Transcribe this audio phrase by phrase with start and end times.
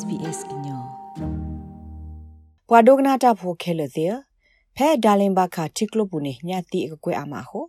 [0.00, 0.78] SBS inyo
[2.66, 4.08] kwa dogna ta pho khele the
[4.76, 7.60] phe darling ba kha tiklo pu ne nya ti ek kwe ama ho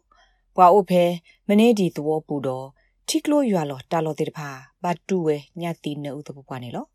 [0.56, 1.06] ပွာအိုဖဲ
[1.48, 2.68] မနေ့ဒီသဘောပူတော့
[3.08, 4.50] ထိကလို့ရွာလော်တာလော်တေတဖာ
[4.84, 6.86] ဘာတူဝဲညတိနေဦးသဘောပွားနေလော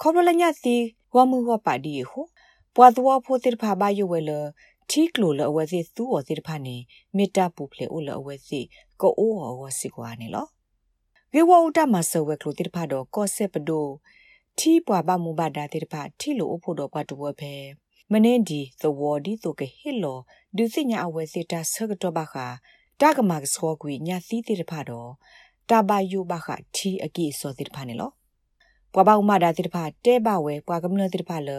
[0.00, 0.76] ခေါ်လို့လညတိ
[1.14, 2.26] ဝမှုဝပါဒီဟို
[2.74, 4.32] ပွာသွားဖို့တေတဖာဘာယူဝဲလ
[4.90, 6.76] ထိကလို့လအဝဲစီသူ့ော်တေတဖာနေ
[7.16, 8.60] မေတ္တာပူဖလေဦးလအဝဲစီ
[9.00, 10.46] ကိုအိုးော်ဝစီကွာနေလော
[11.34, 13.86] ဝေဝဥတမဆဝဲကလို့တေတဖာတော့ကော့ဆက်ပဒို
[14.60, 17.54] တီပွားပါမူပါဒါတိတပါထီလိုအဖို့တော့ဘတ်တဝပဲ
[18.12, 20.18] မနေ့ဒီသဝဒီဆိုကဟီလို
[20.56, 22.46] ဒုစညာအဝဲစစ်တာဆကတော့ပါခာ
[23.00, 25.10] တကမကစောကွေညာစီတိတပါတော့
[25.70, 28.10] တပါယုပါခာထီအကိစောတိတပါနေလော
[28.92, 31.50] ပွားပါမဒါတိတပါတဲပါဝဲပွားကမလတိတပါလ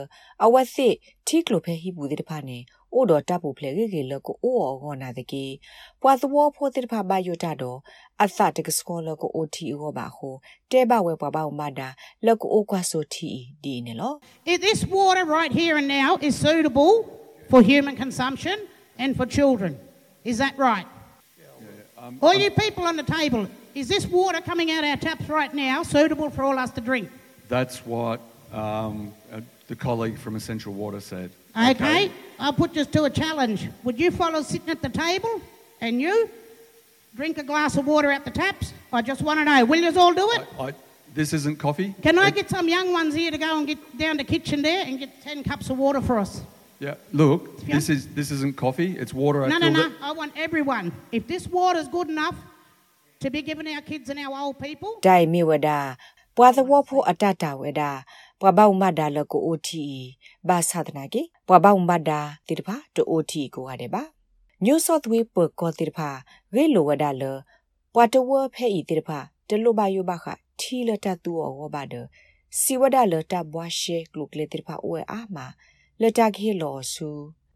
[0.43, 0.93] အဝဲစစ်
[1.27, 2.57] ထီကလိုဖဲဟိဘူးတိတပါနေ
[2.93, 5.45] အိုတော်တပ်ဖို့ဖလေကေကေလကိုအိုအော်ခေါ်နာတကေ
[6.01, 7.77] ပွာသဝဖောတိဖာဘာယိုတာတော်
[8.23, 10.33] အစတကစကောလကိုအိုတီအောဘာဟို
[10.71, 11.89] တဲဘဝဲပွာဘာဥမာဒါ
[12.27, 13.31] လကိုအိုကွာဆိုတီ
[13.63, 14.13] ဒီနေလော
[14.53, 16.93] If this water right here and now is suitable
[17.51, 18.57] for human consumption
[19.03, 19.71] and for children
[20.31, 20.95] is that right yeah,
[22.01, 23.41] um, All um, you people on the table
[23.81, 27.05] is this water coming out our taps right now suitable for all us to drink
[27.55, 28.17] That's what
[28.53, 29.13] um,
[29.67, 31.31] the colleague from Essential Water said.
[31.57, 31.71] Okay.
[31.71, 33.67] okay, I'll put this to a challenge.
[33.83, 35.41] Would you follow sitting at the table
[35.81, 36.29] and you
[37.15, 38.73] drink a glass of water at the taps?
[38.93, 39.65] I just want to know.
[39.65, 40.45] Will you all do it?
[40.59, 40.73] I, I,
[41.15, 41.95] this isn't coffee.
[42.03, 44.61] Can I it, get some young ones here to go and get down the kitchen
[44.61, 46.41] there and get 10 cups of water for us?
[46.79, 49.43] Yeah, look, this, is, this isn't coffee, it's water.
[49.43, 49.93] I no, no, no, it.
[49.99, 50.91] I want everyone.
[51.11, 52.35] If this water is good enough
[53.21, 54.99] to be given our kids and our old people.
[55.01, 55.97] Day miwada,
[56.37, 58.03] bwatha wapo atata weda.
[58.41, 59.85] ဘွားဘုံမဒါလကိုအိုတီ
[60.47, 64.03] ဘာသာဒနာကေဘွားဘုံမဒါတိတဖာတိုအိုတီကိုရတဲ့ပါ
[64.65, 66.09] New South Wales ပေါ်ကောတိတဖာ
[66.55, 67.23] ရေလိုဝဒါလ
[67.93, 70.25] ပွာတဝဖဲဤတိတဖာတလူပါယုဘခ
[70.59, 71.93] ထီလတတူဝဘဒ
[72.59, 75.37] စီဝဒါလတဘွားရှေကလုကလေတိတဖာအိုအာမ
[76.01, 77.09] လတခေလောစု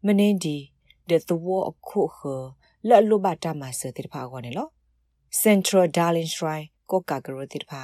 [0.04, 0.56] မနင်းဒီ
[1.08, 2.18] ဒသဝအခုခ
[2.88, 4.68] လလဘတာမစတိတဖာကောနေလော
[5.42, 7.82] Central Darling Shrine ကော့ကာဂရိုတိတဖာ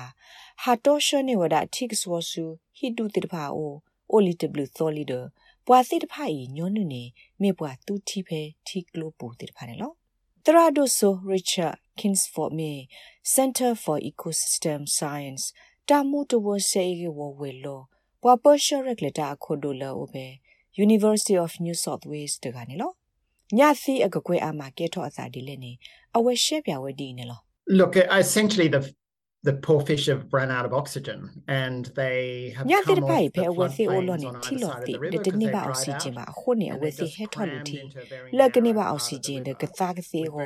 [0.63, 2.45] ဟာတောရှနေဝဒအထိကစဝဆူ
[2.77, 3.75] ဟီတူတိတဖာအို
[4.11, 5.13] အိုလီတဘလူသောလီဒ
[5.67, 7.05] ပွာစီတဖာဤညွန်းနုနေ
[7.43, 9.93] မေပွာတူတီဖဲတီကလိုပူတိတဖာနေလော
[10.45, 12.73] တရာဒိုဆိုရစ်ချာကင်းစ်ဖော်မီ
[13.33, 15.49] စင်တာဖော်အီကိုစစ္စတမ်ဆိုင်ယန့်စ်
[15.89, 17.81] တာမူတဝဆေကေဝဝဲလော
[18.23, 20.27] ပွာပရှရက်လက်တာအခုဒိုလောဘဲ
[20.85, 22.93] University of New South Wales တကနေလော
[23.59, 25.73] ညစီအကကွဲအမကဲထော့အစာဒီလက်နေ
[26.17, 28.91] အဝဲရှဲပြဝဲဒီနေလော Look, essentially the
[29.45, 33.47] the poor fish have run out of oxygen and they have yeah the pai pe
[33.49, 36.53] wa si o lo ni ti lo ti de de ni ba oxygen ba ho
[36.55, 37.79] ni wa si he tho lu ti
[38.33, 40.43] la ka ni ba oxygen de ka sa ka si ho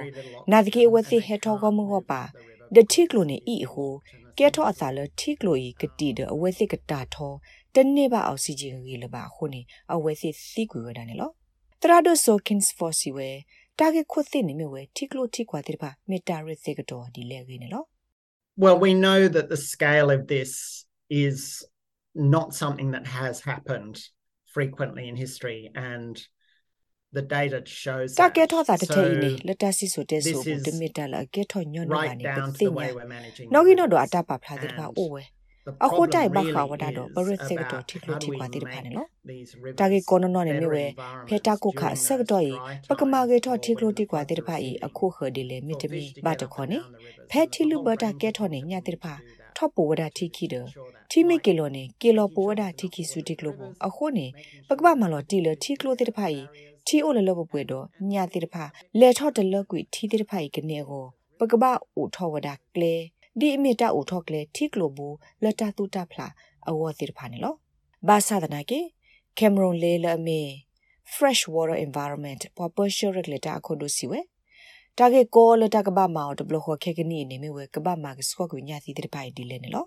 [0.51, 2.33] na de ke wa si he tho ko mo ho pa
[2.73, 4.03] de ti klo ni i ho
[4.37, 7.01] ke tho a sa lo ti klo i ka ti de wa si ka ta
[7.17, 7.41] tho
[7.73, 10.93] de ni ba oxygen ge le ba ho ni a wa si si ku wa
[10.93, 11.33] da ni lo
[11.81, 13.31] trado so kins for si we
[13.77, 15.63] target me we tiklo tikwa
[16.09, 16.57] metare
[17.71, 17.89] lo
[18.57, 21.65] well we know that the scale of this is
[22.15, 23.99] not something that has happened
[24.53, 26.27] frequently in history and
[27.13, 28.35] the data shows that.
[28.35, 30.43] ke tho ta te ni le ta so te so
[30.79, 31.27] metal
[31.67, 35.23] no ba ni te thing no gi no do ata phla ba o we
[35.87, 39.09] အခုတိုင်ဘာခါဝဒါတော့ဘရက်စက်တော့ထိလို့ထိပါတိတဖန်နော်
[39.81, 40.85] တာကေကောနော်နော်နေမြို့ဝဲ
[41.29, 42.53] ဖေတာကုခဆက်တော့ဤ
[42.89, 46.79] ပကမာကေထော့ထိလို့တိကွာတိတဖန်ဤအခုဟော်ဒီလေမိတမီဘာတခေါနေ
[47.31, 49.19] ဖဲထိလူဘတာကဲထော့နေညတိတဖန်
[49.57, 50.55] ထော့ပူဝဒတိခိတ
[51.13, 53.55] တိမိကေလောနေကေလောပူဝဒတိခိစုတိကလော
[53.87, 54.27] အခုနေ
[54.69, 56.43] ပကပမလောတိလတိကလောတိတဖန်ဤ
[56.87, 58.69] တီအိုလလဘပွေတော့ညတိတဖန်
[58.99, 61.05] လေထော့တလကွီတိတိတဖန်ဤကနေကို
[61.39, 61.65] ပကပ
[61.97, 62.95] အိုထော့ဝဒကလေ
[63.41, 65.09] ဒီအမီတာအိုထော့ကလေထိကလိုဘူ
[65.43, 66.27] လတာတူတာဖလာ
[66.69, 67.55] အဝတ်တိဖာနေလော
[68.09, 68.81] ဘာသာဒနာကေ
[69.39, 70.41] ကင်မရွန်လေလအမီ
[71.17, 74.21] fresh water environment ပေါ်ပရှရက်လေတာအခုဒိုစီဝဲ
[74.99, 79.87] တာကေကောလတာကဘာမောင်တဘလခခေကနီနေမီဝဲကဘာမာကစကောကူညာစီတိပိုင်ဒီလေနေလော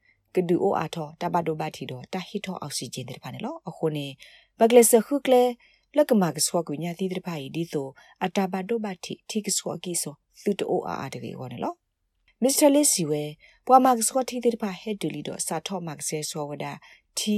[0.35, 4.07] ကဒူအိုအာထောတဘဒိုဘတီတော့တဟီထောအောက်ဆီဂျင်တဲ့ဖာနော်အခုနေ
[4.59, 5.43] ဘကလဆခုကလေ
[5.97, 7.87] လကမကဆွာကူညာတိတဲ့ဖာဤဒီဆို
[8.23, 10.13] အတဘဒိုဘတီထိကဆွာကီဆို
[10.43, 11.77] သူတိုအာအာတကေကောနော်
[12.41, 13.23] မစ္စတာလစ်စီဝဲ
[13.65, 16.65] ပွာမကဆွာထိတဲ့ဖာဟက်ဒူလီတော့စာထောမကဆဲဆွာဝဒ
[17.17, 17.35] တီ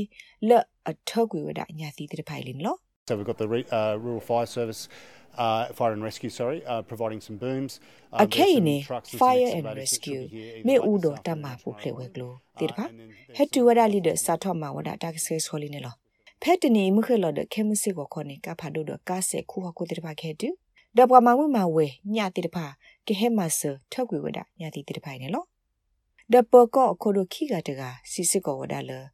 [0.47, 0.51] လ
[0.89, 4.87] အထောက်ကွေဝဒညာတိတဲ့ဖာလင်းနော် So we've got the uh, rural fire service.
[5.35, 7.79] Uh, fire and rescue, sorry, uh, providing some booms.
[8.13, 8.85] Uh, Akaine,
[9.17, 10.29] fire and rescue.
[10.63, 12.39] Me udo tama fu pleweglo.
[12.59, 12.89] Tirpa.
[13.33, 15.89] Hetu wada leader satho ma wada takse soli ne lo.
[16.39, 20.51] Petini mukhelo de chemistry ko khone ka phado de ka se khu ko tirpa khetu.
[20.95, 24.83] Dabwa ma mu ma we nya tirpa ke he ma se thakwi wada nya ti
[24.83, 25.47] tirpa ne lo.
[26.31, 29.11] Dabpo ko ko do khi ga de ga sisi ko wada le.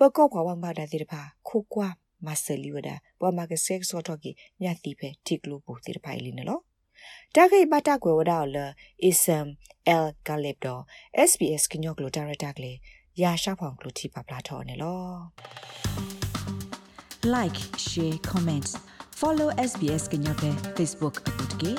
[0.00, 1.94] Pokok kwa wang ba da tirpa khu kwa
[2.26, 4.32] มาเซลิวดาบัวมาเกเซ็กซอทอกิ
[4.64, 6.62] ญาติเพทิกลูปูติไปลินเนาะ
[7.34, 8.56] တကိဘတာကွယ်ဝဒော်လ
[9.02, 9.46] အစ်စမ်
[9.88, 10.78] အယ်ကလစ်ဒို
[11.30, 12.78] SBS ကညော့ကလိုဒါရတာကလေး
[13.20, 15.14] ရာရှောက်ဖောင်ကလိုတီပါပလာထော်နေလော
[17.34, 18.68] like share comment
[19.20, 21.72] follow SBS ကညော့ပဲ Facebook အကူတကေ